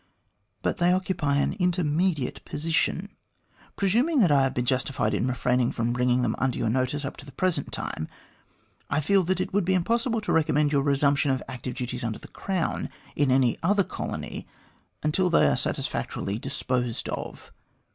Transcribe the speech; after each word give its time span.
But 0.63 0.77
they 0.77 0.91
occupy 0.91 1.35
an 1.35 1.53
intermediate 1.59 2.43
position. 2.43 3.09
Presuming 3.75 4.19
that 4.21 4.31
I 4.31 4.41
have 4.41 4.55
been 4.55 4.65
justified 4.65 5.13
in 5.13 5.27
refraining 5.27 5.71
from 5.73 5.93
bringing 5.93 6.23
them 6.23 6.35
under 6.39 6.57
your 6.57 6.71
notice 6.71 7.05
up 7.05 7.17
to 7.17 7.25
the 7.27 7.31
present 7.31 7.71
time, 7.71 8.07
I 8.89 8.99
feel 8.99 9.21
that 9.25 9.39
it 9.39 9.53
would 9.53 9.63
be 9.63 9.75
impossible 9.75 10.19
to 10.21 10.33
recommend 10.33 10.71
your 10.71 10.81
resumption 10.81 11.29
of 11.29 11.43
active 11.47 11.75
duties 11.75 12.03
under 12.03 12.17
the 12.17 12.29
Crown 12.29 12.89
in 13.15 13.29
any 13.29 13.59
other 13.61 13.83
colony 13.83 14.47
until 15.03 15.29
they 15.29 15.45
are 15.47 15.55
satisfactorily 15.55 16.39
disposed 16.39 17.07
of. 17.09 17.51